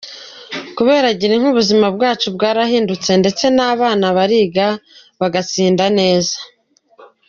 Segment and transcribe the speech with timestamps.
[0.77, 4.67] Kubera Girinka, ubuzima bwacu bwarahindutse ndetse n’ abana bariga
[5.19, 6.35] bagatsinda neza.